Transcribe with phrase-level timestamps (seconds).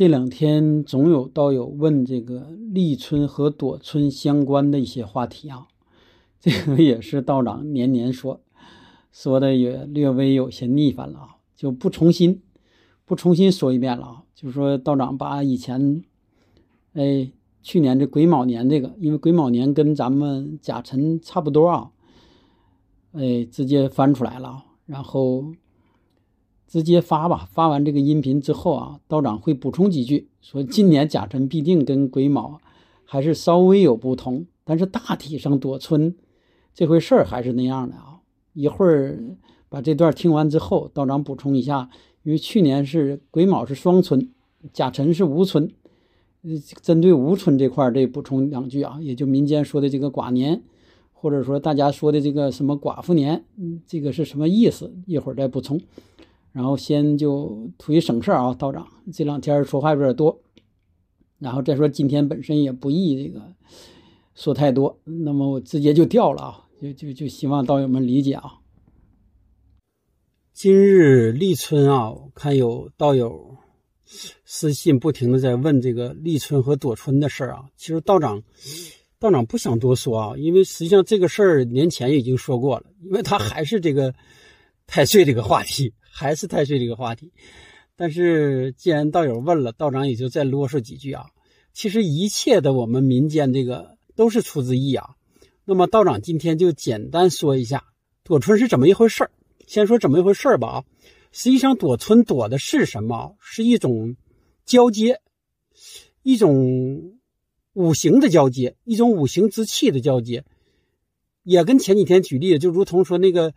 [0.00, 5.68] 这两天总有道友问这个立春和躲春相关的一些话题啊，
[6.40, 8.40] 这个也是道长年年说，
[9.12, 12.40] 说的也略微有些腻烦了啊，就不重新
[13.04, 16.02] 不重新说一遍了啊，就是说道长把以前，
[16.94, 17.30] 哎，
[17.62, 21.90] 去年这癸卯年这个，因为癸卯年跟咱们甲辰差不多啊，
[23.12, 25.44] 哎，直接翻出来了，然后。
[26.70, 32.60] 直接发吧，发完这个音频之后啊，道长会补充几句，说今年甲辰必定跟癸卯
[33.04, 36.14] 还是稍微有不同，但是大体上躲春
[36.72, 38.20] 这回事儿还是那样的啊。
[38.52, 39.18] 一会儿
[39.68, 41.90] 把这段听完之后，道长补充一下，
[42.22, 44.30] 因为去年是癸卯是双春，
[44.72, 45.68] 甲辰是无春，
[46.80, 50.62] 针对无春这块儿，这补充两句啊，也就民间说的这个寡年，
[51.12, 54.94] 或者说大家说的这个什么寡妇年，嗯，这个是什么意思？
[55.06, 55.80] 一会儿再补充。
[56.52, 60.42] 然后先就图一省事儿啊，道长这两天说话有点多，
[61.38, 63.40] 然后再说今天本身也不易这个
[64.34, 68.54] 说太多，那么我直接就掉了啊，就就就希望道友们理解啊。
[70.52, 73.56] 今日立春啊，我看有道友
[74.44, 78.42] 私信不停的在问这个立春和躲春的事儿啊，其实道长
[79.20, 84.12] 道长不想多说啊，因为实际上这个事儿年前已经说过了，因为他还是这个
[84.86, 85.94] 太岁这个话题。
[86.12, 87.32] 还是太岁这个话题，
[87.96, 91.26] 但是既然道友问了，道长也就再啰嗦几句啊。
[91.72, 95.10] 其实一切的我们民间这个都是出自意啊。
[95.64, 97.84] 那么道长今天就简单说一下
[98.24, 99.30] 躲春是怎么一回事儿。
[99.66, 100.84] 先说怎么一回事儿吧啊。
[101.30, 103.36] 实际上躲春躲的是什么？
[103.40, 104.16] 是一种
[104.66, 105.20] 交接，
[106.22, 107.20] 一种
[107.72, 110.44] 五行的交接，一种五行之气的交接。
[111.44, 113.54] 也跟前几天举例，就如同说那个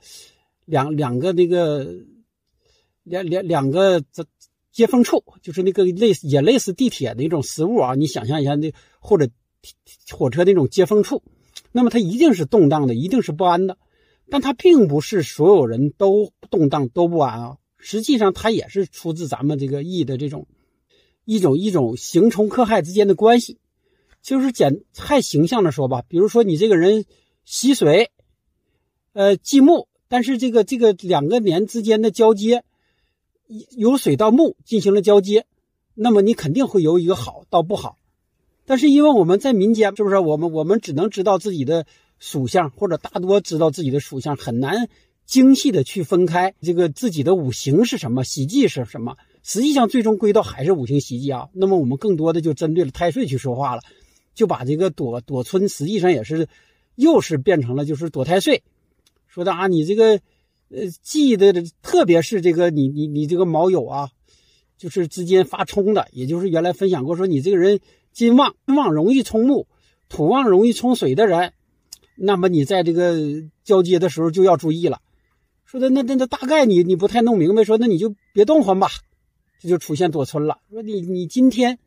[0.65, 2.05] 两两个那个。
[3.03, 4.25] 两两两个这
[4.71, 9.29] 接缝处，就是那个类似也类似地铁的一种实物啊，你想象一下那或者
[10.11, 11.21] 火车那种接缝处，
[11.71, 13.77] 那么它一定是动荡的，一定是不安的。
[14.29, 20.47] 但它并不是所有人都动荡都不安啊，实际上它也是出自咱们这个易的这种
[21.25, 23.59] 一种一种刑冲克害之间的关系。
[24.21, 27.05] 就是简太形象的说吧，比如说你这个人
[27.43, 28.09] 喜水，
[29.11, 32.63] 呃忌木，但是这个这个两个年之间的交接。
[33.77, 35.45] 由水到木进行了交接，
[35.93, 37.97] 那么你肯定会由一个好到不好。
[38.65, 41.85] 但是因为我们在民间，是不是我们我们只能知道自己的
[42.17, 44.89] 属相，或者大多知道自己的属相，很难
[45.25, 49.17] 精细的去分开这个自己的五行是什么，喜忌是什么。
[49.43, 51.49] 实际上最终归到还是五行喜忌啊。
[51.53, 53.81] 那么我们更多的就针对了太岁去说话了，
[54.33, 56.47] 就把这个躲躲春实际上也是
[56.95, 58.63] 又是变成了就是躲太岁，
[59.27, 60.19] 说的啊你这个。
[60.73, 61.53] 呃，记得
[61.83, 64.09] 特别是这个你你你这个卯酉啊，
[64.75, 67.79] 就是之间发冲的，也就是原来分享过说你这个人
[68.11, 69.67] 金旺旺容易冲木，
[70.09, 71.53] 土旺容易冲水的人，
[72.15, 74.99] 那么你在这个交接的时候就要注意了。
[75.63, 78.89] 说的那那那大概你你不太弄明白，说那你就别动换吧，
[79.59, 80.57] 这就出现躲春了。
[80.71, 81.77] 说你你今天，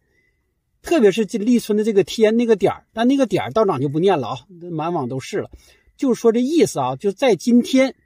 [0.82, 4.38] 特别是这立春的这个天那个点儿，但那个点儿道长就不念了啊，
[4.70, 5.50] 满网都是了，
[5.96, 7.96] 就是说这意思啊，就在今天。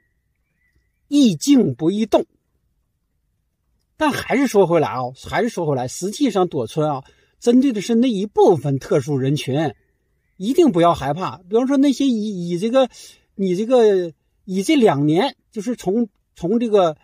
[1.11, 2.25] 易静不易动，
[3.97, 7.05] 但还是说回来啊，还是说回来，实际上躲春啊，
[7.41, 9.75] 针对的是那一部分特殊人群，
[10.37, 11.39] 一定不要害怕。
[11.39, 12.89] 比方说那些以以这个，
[13.35, 14.13] 你这个
[14.45, 16.97] 以这两年，就是从从这个，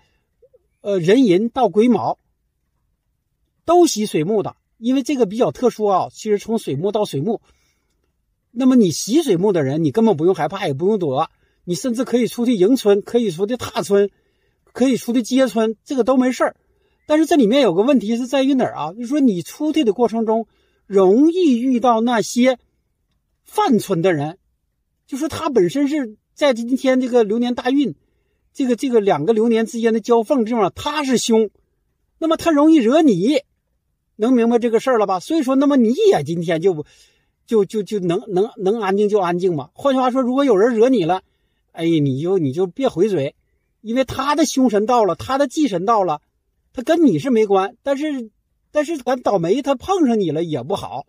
[0.82, 2.20] 呃壬寅到癸卯，
[3.64, 6.08] 都喜水木的，因为这个比较特殊啊。
[6.12, 7.40] 其实从水木到水木，
[8.52, 11.28] 那么你喜水木的人，你根本不用害怕，也不用躲。
[11.68, 14.08] 你甚至可以出去迎春，可以出去踏春，
[14.72, 16.56] 可以出去接春，这个都没事儿。
[17.06, 18.92] 但是这里面有个问题是在于哪儿啊？
[18.92, 20.46] 就是说你出去的过程中，
[20.86, 22.58] 容易遇到那些
[23.42, 24.38] 犯春的人，
[25.08, 27.96] 就说他本身是在今天这个流年大运，
[28.54, 31.50] 这个这个两个流年之间的交缝地方，他是凶，
[32.18, 33.40] 那么他容易惹你，
[34.14, 35.18] 能明白这个事儿了吧？
[35.18, 36.86] 所以说，那么你也今天就
[37.44, 39.70] 就就就能能能安静就安静嘛。
[39.74, 41.22] 换句话说，如果有人惹你了，
[41.76, 43.34] 哎，你就你就别回嘴，
[43.82, 46.22] 因为他的凶神到了，他的忌神到了，
[46.72, 47.76] 他跟你是没关。
[47.82, 48.30] 但是，
[48.72, 51.06] 但是咱倒霉，他碰上你了也不好。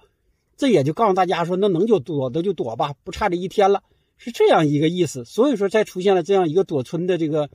[0.57, 3.83] 这也就告诉大家说，那能就躲那就躲吧，不差这一天了，
[4.17, 5.23] 是这样一个意思。
[5.23, 7.49] 所以说，才出现了这样一个躲春的这个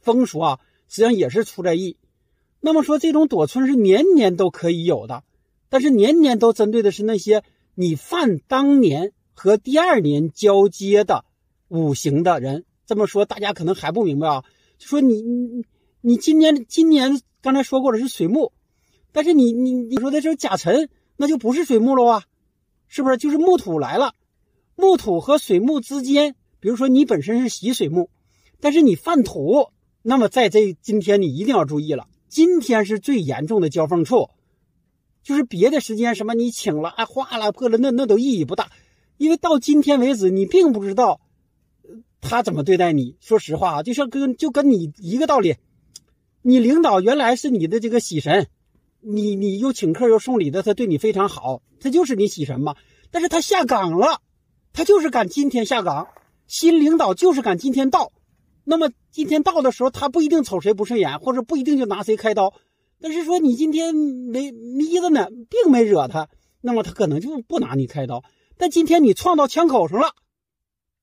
[0.00, 1.96] 风俗啊，实际上也是出在意。
[2.60, 5.22] 那么说，这种躲春是年年都可以有的，
[5.68, 7.44] 但是年年都针对的是那些
[7.76, 11.24] 你犯当年和第二年交接的。
[11.68, 14.44] 五行的人这么说，大家可能还不明白啊。
[14.78, 15.64] 就说你你
[16.00, 18.52] 你今年今年刚才说过了是水木，
[19.12, 22.24] 但是你你你说的这甲辰，那就不是水木了啊，
[22.86, 23.16] 是不是？
[23.16, 24.14] 就是木土来了，
[24.76, 28.08] 木土和水木之间，比如说你本身是喜水木，
[28.60, 29.70] 但是你犯土，
[30.02, 34.30] 那么在这今天你一定要注意了，今天是最严重的交锋处，
[35.22, 38.70] 就是别的时间什么你请了啊化了破了，那那都意义不大，
[39.16, 41.20] 因为到今天为止你并不知道。
[42.20, 43.16] 他怎么对待你？
[43.20, 45.56] 说实话啊，就像跟就跟你一个道理，
[46.42, 48.48] 你领导原来是你的这个喜神，
[49.00, 52.76] 你你又请客又送礼的，他对你非常好，他就是你喜神嘛。
[53.10, 54.20] 但是他下岗了，
[54.72, 56.08] 他就是赶今天下岗，
[56.46, 58.12] 新领导就是赶今天到。
[58.64, 62.52] 那么今天到的时候，他不一定瞅谁不顺眼，或者不一定就拿谁开刀。
[63.00, 66.28] 但是说你今天没眯着呢，并没惹他，
[66.60, 68.24] 那么他可能就不拿你开刀。
[68.56, 70.14] 但今天你撞到枪口上了。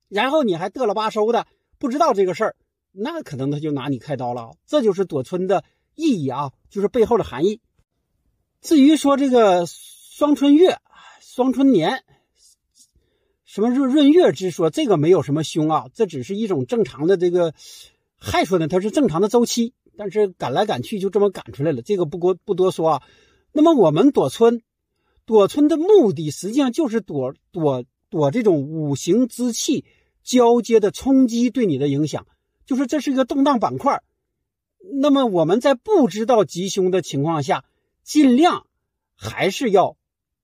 [0.08, 1.48] 然后你还嘚了吧收的，
[1.80, 2.56] 不知道这个事儿，
[2.92, 4.52] 那可能他就拿你开刀了。
[4.68, 5.64] 这就是躲春的
[5.96, 7.60] 意义啊，就是背后的含义。
[8.62, 10.78] 至于说这个双春月、
[11.22, 12.04] 双春年，
[13.46, 17.54] 什么闰闰月之说，这个没有什么凶啊，这只是一种正常的这个，
[18.18, 23.04] 还说呢，它是正常的周期，但是赶来赶去就这么赶出来了，这个不多不多说啊。
[23.52, 24.62] 那么我们躲春，
[25.26, 27.84] 躲春的目的实际上就是躲躲。
[28.10, 29.86] 躲这种五行之气
[30.24, 32.28] 交接的冲击对你的影响，
[32.66, 34.02] 就是这是一个动荡板块。
[35.00, 37.66] 那么我们在不知道吉凶的情况下，
[38.04, 38.68] 尽量
[39.16, 39.98] 还是要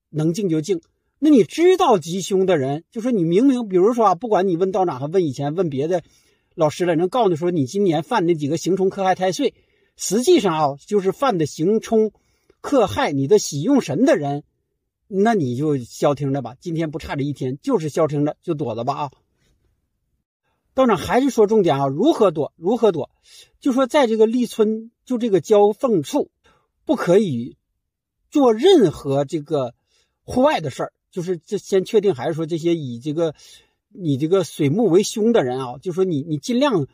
[0.10, 0.82] 能静就静。
[1.20, 6.02] 那你知道吉凶的人，就说你明明，比如说啊，不管你问道长还问以前问别的
[6.56, 9.54] 老师了，能告诉你说你今年犯那几个刑冲克害太岁，
[9.96, 12.12] 实际上啊，就是犯的刑冲
[12.60, 14.44] 克害你的喜用神的人。
[15.14, 19.12] 那你就消停着吧，今天不差这一天，就是消停着就躲着吧啊！
[20.74, 22.54] 道长还是说重点啊，如何躲？
[22.56, 23.10] 如何躲？
[23.60, 26.32] 就说在这个立春，就这个交缝处，
[26.86, 27.58] 不可以
[28.30, 29.74] 做任何这个
[30.24, 30.94] 户外的事儿。
[31.12, 33.36] 就是这先确定，还是说这些以这个
[33.90, 36.88] 你这个水木为凶的人啊，就说你你尽量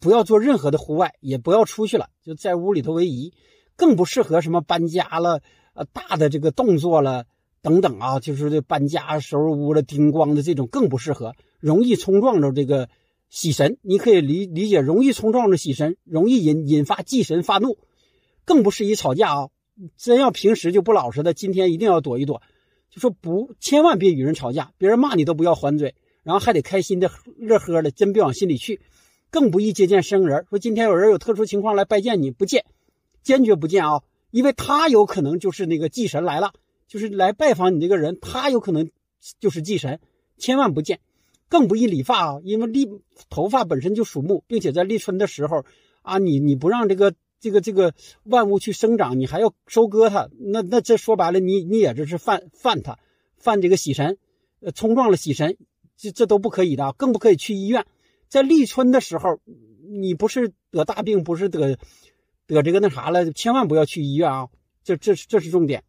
[0.00, 3.32] 不要做任何的户外，也不要出去了，就在屋里头为宜，
[3.76, 5.40] 更不适合什么搬家了。
[5.74, 7.24] 呃，大的这个动作了
[7.62, 12.88] 等等啊，就是这搬家、收拾屋了、叮咣的这种更不适合，容易冲撞着这个
[13.30, 13.78] 喜神。
[13.82, 17.78] 你可以理理解，容易冲撞着喜神，容易引引发忌神发怒，
[18.44, 19.48] 更不适宜吵架啊。
[19.96, 22.42] 真要平时就不老实的，今天一定要躲一躲，
[22.90, 28.82] 就说不，千万别与人吵架，别人骂你都不要还嘴，然后还得开心的乐呵的，真别往心里去。
[29.30, 32.66] 更不宜接见生人，说今天有人有特殊情况来拜见你，不见，
[33.22, 34.02] 坚决不见啊。
[34.32, 36.54] 因为他有可能就是那个祭神来了，
[36.88, 38.90] 就是来拜访你这个人，他有可能
[39.38, 40.00] 就是祭神，
[40.38, 41.00] 千万不见，
[41.50, 42.40] 更不宜理发啊！
[42.42, 42.88] 因为立
[43.28, 45.66] 头发本身就属木，并且在立春的时候
[46.00, 47.94] 啊，你你不让这个这个这个
[48.24, 52.98] 万物去生长，你还要收割它，那那这说白了，你你也这是犯犯它，
[53.36, 54.16] 犯这个喜神，
[54.60, 55.58] 呃，冲撞了喜神，
[55.98, 57.84] 这这都不可以的，更不可以去医院。
[58.28, 59.40] 在立春的时候，
[59.86, 61.78] 你不是得大病，不是得。
[62.54, 64.48] 得这个那啥了，千万不要去医院啊！
[64.84, 65.84] 这、这是、这是重点。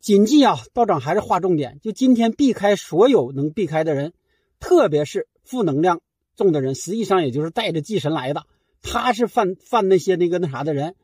[0.00, 4.12] 谨记啊，道长还是划重点，就今天避开所有能避开的人，
[4.60, 6.00] 特别是负能量
[6.36, 8.44] 重的人，实际上也就是带着祭神来的，
[8.82, 10.94] 他是犯犯那些那个那啥的人。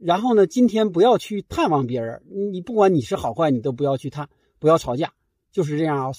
[0.00, 4.28] 然后呢，今天不要去探望别人，你不管你是好坏，你都不要去探，
[4.58, 5.12] 不要吵架，
[5.50, 6.12] 就是这样啊。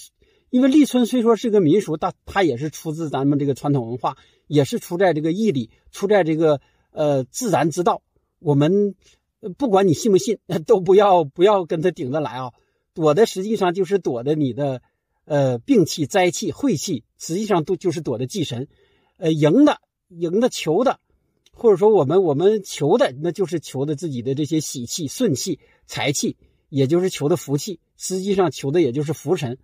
[0.49, 6.61] 因为立春虽说是个民俗，但它也是出自咱们这个传统文化，也是出在这个义里，出在这个。
[6.93, 8.01] 呃，自然之道，
[8.39, 8.95] 我们
[9.57, 12.53] 不管你信不信， 都不要不要跟他顶着来啊！
[12.93, 14.81] 躲的实际上就是躲的你的
[15.25, 18.67] 呃病气、灾气、晦气，实际上都就是躲的忌神。
[19.17, 20.99] 呃，赢的赢的求的，
[21.51, 26.37] 或者说我们我们求的，那就是求的自己的这些喜气、顺气、财气，
[26.69, 27.79] 也就是求的福气。
[27.97, 29.57] 实际上求的也就是福神。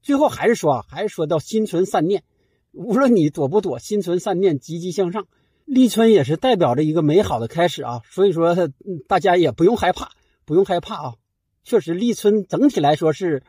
[0.00, 2.24] 最后还是说啊，还是说到心存善念，
[2.72, 5.26] 无论你躲不躲，心存善念，积极向上。
[5.72, 8.54] 立春也是代表着一个美好的开始啊，所以说
[9.08, 10.10] 大家也不用害怕，
[10.44, 11.14] 不用害怕啊。
[11.64, 13.42] 确实，立春整体来说是，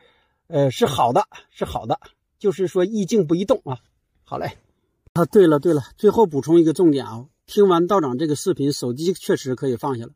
[0.46, 2.00] 呃，是好的，是好的，
[2.38, 3.80] 就是说宜静不宜动啊。
[4.24, 4.56] 好嘞，
[5.12, 10.12] 啊，对了对了，最后补充一个重点啊，听完道长这个视频，手机确实可以放下了，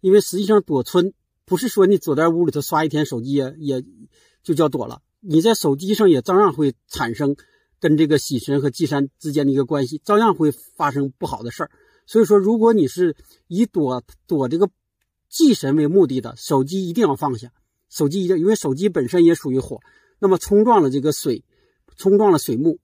[0.00, 1.14] 因为实际上躲春
[1.46, 3.84] 不是说你躲在屋里头刷一天手机也也
[4.42, 7.36] 就叫躲了，你在手机上也照样会产生。
[7.82, 11.70] 跟这个喜神和忌山之间的一个关系，照样会发生不好的事儿。
[12.06, 13.16] 所以说，如果你是
[13.48, 14.70] 以躲躲这个
[15.28, 17.50] 忌神为目的的，手机一定要放下。
[17.88, 19.80] 手机一定，因为手机本身也属于火，
[20.20, 21.44] 那么冲撞了这个水，
[21.96, 22.78] 冲撞了水木，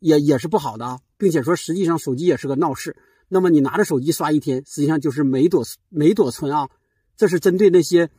[0.00, 1.00] 也也是不好的啊。
[1.16, 2.96] 并且说，实际上手机也是个闹事。
[3.28, 6.68] 那么你拿着手机刷一天，实际上就是每朵每朵春啊。
[7.16, 8.10] 这是针对那些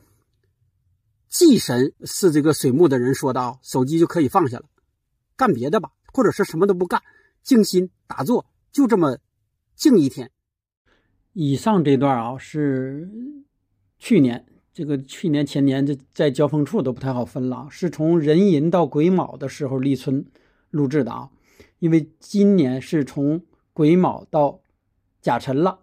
[1.28, 4.64] 忌神是这个水木的人说的啊，手机就可以放下了，
[5.36, 7.02] 干别的吧，或者是什么都不干，
[7.42, 9.18] 静心打坐，就这么
[9.74, 10.30] 静一天。
[11.32, 13.08] 以上这段啊是
[13.98, 20.24] 去年，这个去年前年这在交锋处都不太好分了，是从壬寅到癸卯的时候立春
[20.70, 21.30] 录制的啊，
[21.78, 23.42] 因为今年是从
[23.74, 24.60] 癸卯到
[25.20, 25.80] 甲辰了，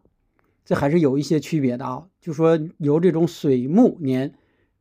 [0.65, 2.07] 这还是有一些区别的啊。
[2.19, 4.33] 就说由这种水木年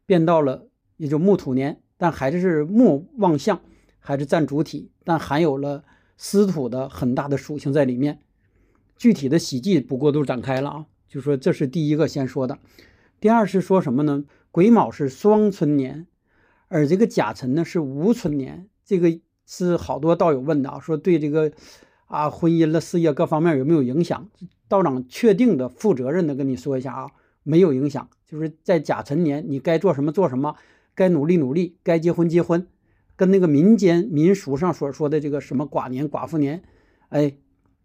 [0.06, 3.60] 变到了也就木土年，但还是是木旺相，
[4.02, 5.82] 还是占主体，但含有了
[6.18, 8.18] 司土的很大的属性在里面。
[8.98, 10.86] 具体的喜忌不过都展开了啊。
[11.08, 12.58] 就说这是第一个先说的，
[13.18, 14.24] 第二是说什么呢？
[14.50, 16.06] 癸卯是双春年，
[16.68, 18.68] 而这个甲辰呢是无春年。
[18.84, 21.52] 这个是好多道友问的啊，说对这个
[22.06, 24.28] 啊婚姻了、事业各方面有没有影响？
[24.68, 27.10] 道长确定的、负责任的跟你说一下啊。
[27.44, 30.54] 没有影响，就是在甲辰年，你该做什么做什么，
[30.94, 32.68] 该努力努力，该结婚结婚，
[33.22, 36.60] 跟那个民间民俗上所说的这个什么寡年寡妇年，
[37.10, 37.36] 哎，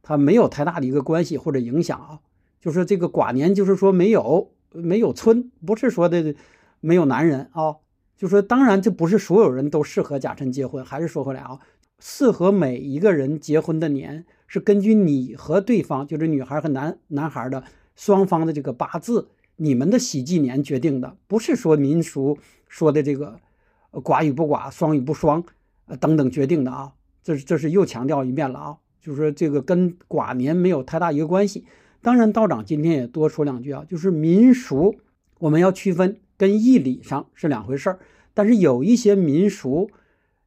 [0.02, 2.22] 它没有太大的一个关系或者影响啊。
[2.60, 6.34] 就是这个寡年，就是说没有没有村，不是说的
[6.80, 7.76] 没有男人啊。
[8.18, 11.60] 就说当然这不是所有人都适合甲辰结婚，还是说回来啊，
[12.00, 17.64] 适合每一个人结婚的年是根据你和对方，就是女孩和男男孩的
[17.96, 19.28] 双方的这个八字。
[19.58, 23.40] 你们的喜忌年决定的，不是说民俗说的这个
[23.92, 25.44] 寡与不寡、双与不双，
[25.86, 26.94] 呃等等决定的啊。
[27.24, 31.66] 这是这是又强调一遍了啊，就是说这个跟寡年没有太大一个关系。
[32.02, 34.96] 当然，道长今天也多说两句啊，就是民俗
[35.40, 38.00] 我们要区分，跟义理上是两回事儿。
[38.34, 39.90] 但是有一些民俗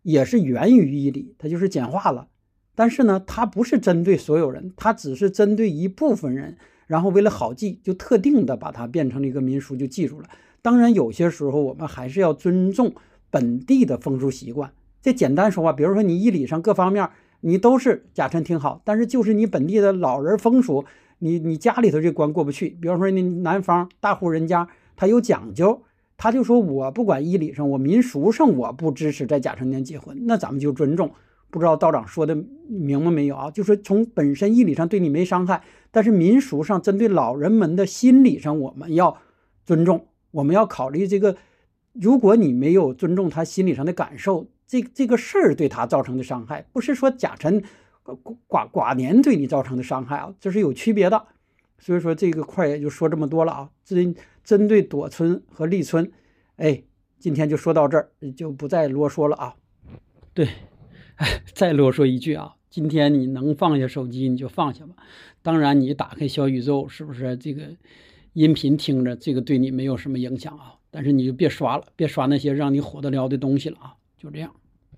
[0.03, 2.29] 也是源于义理，它就是简化了。
[2.75, 6.57] 但是呢，它不是针对所有人，它只是针对一部分人。
[6.87, 10.31] 然后为了好记，就特定的把它变成了一个民俗，就记住了。
[10.63, 12.95] 当然，有些时候我们还是要尊重
[13.31, 14.73] 本地的风俗习惯。
[15.01, 17.09] 这简单说话，比如说你义理上各方面
[17.41, 20.85] 你都是甲辰挺好，但是就是你本地的老人风俗，
[21.21, 22.77] 你你家里头这关过不去。
[22.81, 25.81] 比方说你南方大户人家，他有讲究，
[26.19, 31.11] 他就说我不管义理上，我民俗上我不支持在甲辰年结婚，那咱们就尊重。
[31.51, 32.37] 不知道道长说的
[32.69, 33.51] 明白没有啊？
[33.51, 39.17] 就是从本身义理上对你没伤害，但是民俗上针对老人们的心理上，我们要
[39.65, 41.37] 尊重，我们要考虑这个。
[41.93, 47.63] 如果你没有尊重他心理上的感受，这这个事儿对他造成的伤害，不是说甲辰
[48.05, 51.27] 寡寡年对你造成的伤害啊，这是有区别的。
[51.79, 53.71] 所以说这个块也就说这么多了啊。
[53.85, 56.11] 针针对躲春和立春，
[56.57, 56.83] 哎，
[57.19, 59.55] 今天就说到这儿，就不再啰嗦了啊。
[60.33, 60.49] 对。
[61.17, 64.95] 哎 再啰嗦一句啊，今天你能放下手机你就放下吧。
[65.43, 67.77] 当然，你打开小宇宙，是不是这个
[68.33, 70.80] 音频听着，这个对你没有什么影响啊？
[70.91, 73.95] 但是你就别刷了，别刷那些让你火得了的东西了啊！
[74.19, 74.55] 就这样。